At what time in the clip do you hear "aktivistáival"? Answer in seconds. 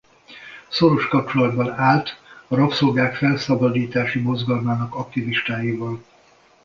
4.95-6.03